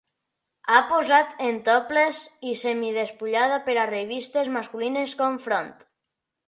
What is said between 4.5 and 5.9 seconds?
masculines com "Front".